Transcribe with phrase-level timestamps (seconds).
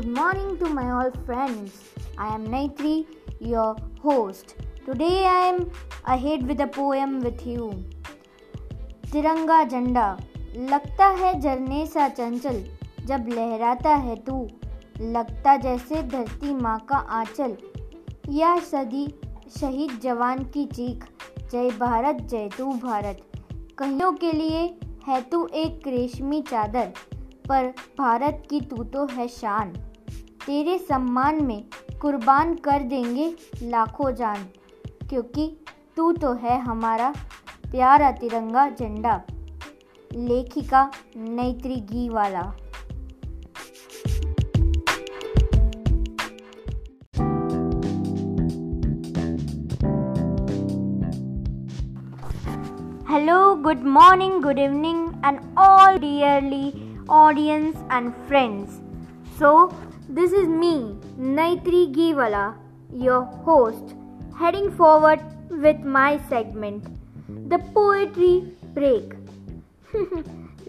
[0.00, 1.72] good morning to my all friends.
[2.16, 3.04] I am Naitri,
[3.38, 4.54] your host.
[4.86, 5.70] Today I am
[6.06, 7.66] ahead with a poem with you.
[9.12, 10.06] तिरंगा झंडा
[10.70, 12.62] लगता है झरने सा चंचल
[13.06, 14.38] जब लहराता है तू
[15.00, 17.56] लगता जैसे धरती माँ का आंचल
[18.38, 19.06] यह सदी
[19.58, 21.04] शहीद जवान की चीख
[21.52, 23.22] जय भारत जय तू भारत
[23.78, 24.64] कहियों के लिए
[25.06, 26.92] है तू एक रेशमी चादर
[27.48, 29.76] पर भारत की तू तो है शान
[30.40, 31.62] तेरे सम्मान में
[32.02, 33.26] कुर्बान कर देंगे
[33.62, 34.44] लाखों जान,
[35.08, 35.46] क्योंकि
[35.96, 37.12] तू तो है हमारा
[37.70, 39.20] प्यारा तिरंगा झंडा,
[40.10, 41.76] लेखिका Naitri
[42.08, 42.42] Ghiwala.
[53.10, 56.72] Hello good morning good evening and all dearly
[57.12, 58.80] audience and friends
[59.38, 59.50] so
[60.10, 62.54] this is me Naitri Ghiwala
[62.94, 63.94] your host
[64.40, 65.20] heading forward
[65.52, 66.84] with my segment
[67.30, 68.40] the poetry
[68.74, 69.14] break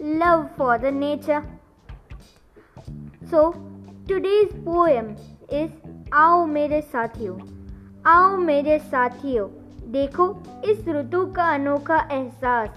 [0.00, 1.42] love for the nature
[3.30, 3.50] so
[4.08, 5.14] today's poem
[5.52, 5.70] is
[6.14, 7.38] आओ मेरे साथियों
[8.06, 9.48] आओ मेरे साथियों
[9.92, 10.26] देखो,
[10.64, 12.68] इस ऋतु का अनोखा एहसास।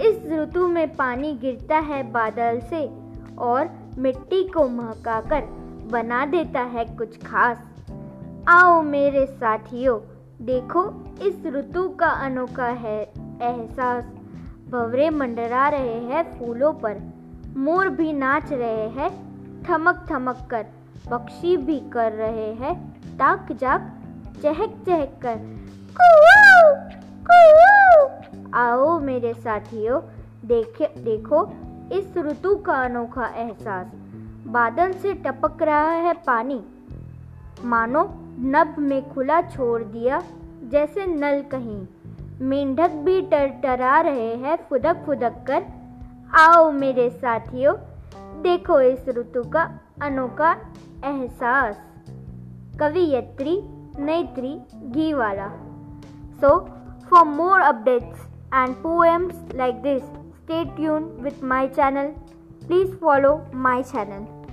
[0.00, 2.86] इस ऋतु में पानी गिरता है बादल से
[3.38, 7.58] और मिट्टी को महका कर बना देता है कुछ खास।
[8.48, 10.00] आओ मेरे साथियों,
[10.44, 13.02] देखो, इस ऋतु का अनोखा है
[13.42, 14.04] एहसास।
[14.70, 17.00] भवरे मंडरा रहे हैं फूलों पर,
[17.56, 19.10] मोर भी नाच रहे हैं,
[19.62, 20.66] थमक थमक कर,
[21.10, 23.92] पक्षी भी कर रहे हैं, ताक जाक,
[24.42, 25.66] चहक चहक कर।
[28.54, 30.00] आओ मेरे साथियों,
[30.44, 31.50] देखे, देखो,
[31.92, 33.86] इस ऋतु का अनोखा एहसास।
[34.46, 36.60] बादल से टपक रहा है पानी
[37.64, 38.02] मानो
[38.38, 40.22] नब में खुला छोड़ दिया
[40.64, 41.86] जैसे नल कहीं
[42.40, 45.64] मेंढक भी टर टरटरा रहे हैं फुदक फुदक कर
[46.34, 47.74] आओ मेरे साथियों,
[48.42, 49.70] देखो इस ऋतु का
[50.02, 50.52] अनोखा
[51.04, 51.76] एहसास
[52.80, 53.60] कवियत्री
[53.98, 54.60] Naitri
[55.12, 55.48] Ghiwala
[56.40, 56.58] so
[57.10, 60.02] for more updates and poems like this.
[60.44, 62.14] Stay tuned with my channel.
[62.66, 64.45] Please follow my channel.